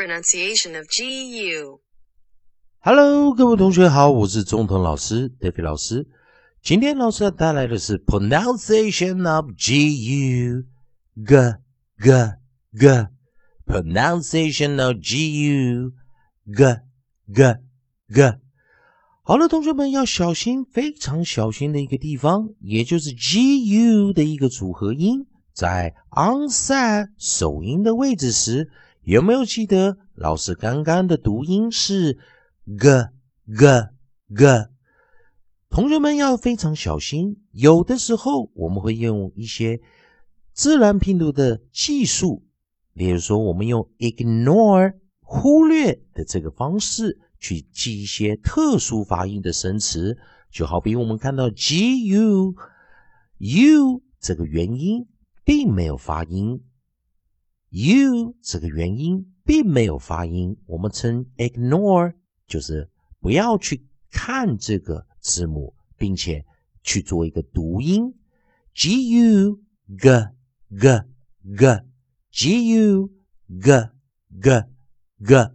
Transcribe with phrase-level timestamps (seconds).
[0.00, 1.78] pronunciation of GU.
[2.78, 6.08] Hello，各位同学好，我是中腾老师 David 老师。
[6.62, 10.64] 今天老师要带来的是 pronunciation of GU
[11.26, 11.54] g
[11.98, 12.10] g
[12.78, 13.08] g
[13.66, 15.92] pronunciation of GU
[16.46, 16.64] g
[17.34, 17.58] g
[18.14, 18.38] g。
[19.22, 28.70] 好了，同学们要小心，非常小心的一个地方，也就是 GU 的一个组合音，在 onset 首音的位置时，
[29.02, 32.18] 有没有记得老师刚刚的读音是
[32.78, 33.08] ？g
[33.56, 33.66] g
[34.36, 34.68] g，
[35.70, 37.42] 同学们要非常小心。
[37.52, 39.80] 有的时候我们会用一些
[40.52, 42.44] 自然拼读的技术，
[42.92, 50.18] 例如说，我们用 ignore 忽略的这个方式去记一些特殊发音的生词，
[50.52, 52.54] 就好比我们看到 g u
[53.38, 55.08] u 这个元音
[55.44, 56.62] 并没有发音
[57.70, 62.14] ，u 这个元音并没有发音，我们称 ignore。
[62.46, 62.90] 就是
[63.20, 66.44] 不要去看这个字母，并且
[66.82, 68.14] 去做一个读音
[68.74, 69.60] ，g u
[69.96, 70.28] g
[70.76, 71.04] g
[71.56, 71.80] g
[72.32, 73.10] g u
[73.60, 73.88] g
[74.40, 74.64] g
[75.24, 75.50] g，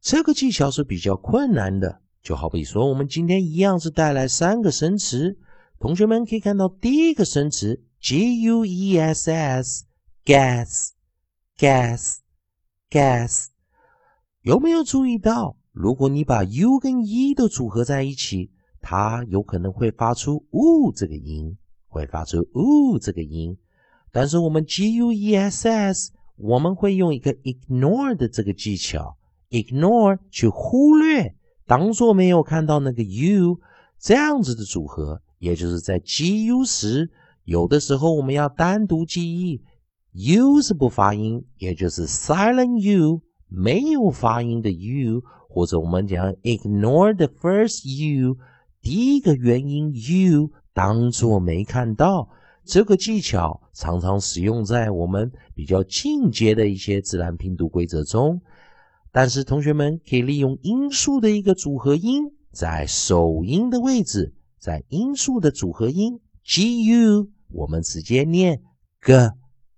[0.00, 2.00] 这个技巧是比较困难的。
[2.22, 5.36] 就好比说，我们今天一样是带来三个生词，
[5.78, 9.84] 同学们可以看到第一个生词 g u e s
[11.58, 13.46] s，gas，gas，gas，
[14.42, 15.56] 有没有注意到？
[15.72, 18.50] 如果你把 u 跟 e 都组合在一起，
[18.80, 21.56] 它有可能会发出 u 这个音，
[21.88, 23.56] 会发出 u 这个音。
[24.10, 29.16] 但是我们 g u e s s，我们会用一个 ignore 的这个技巧
[29.48, 31.34] ，ignore 去忽略，
[31.66, 33.58] 当做没有看到那个 u，
[33.98, 37.10] 这样子的组合，也就是在 g u 时，
[37.44, 39.62] 有的时候我们要单独记忆
[40.12, 45.22] u 是不发音，也就是 silent u，没有发音的 u。
[45.48, 48.36] 或者我们讲 ignore the first u，
[48.80, 52.28] 第一个元音 u 当做没看到。
[52.64, 58.40] 这个技巧常常使用在我们比较进阶的一些自然拼读规则中。
[59.10, 68.62] 但是同学们可以利用音素的一个组合音，在首音的位置，在音素的组合音 gu，我们直接念
[69.00, 69.12] g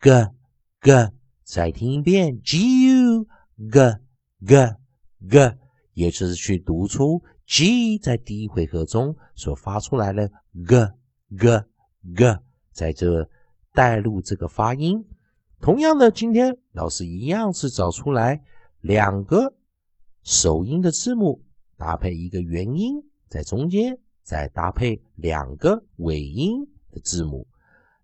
[0.00, 0.10] g
[0.80, 1.12] g，
[1.44, 3.26] 再听一遍 gu
[3.70, 3.98] g
[4.46, 4.76] g
[5.28, 5.58] g。
[5.92, 10.26] 也就是去读出 G 在第一回合中所发出来的
[10.66, 10.92] g
[11.36, 11.64] g
[12.16, 12.38] g，
[12.72, 13.28] 在这
[13.74, 15.04] 带入这个发音。
[15.60, 18.42] 同样的，今天老师一样是找出来
[18.80, 19.52] 两个
[20.22, 21.44] 首音的字母，
[21.76, 27.46] 搭配一个元音在中间，再搭配两个尾音的字母。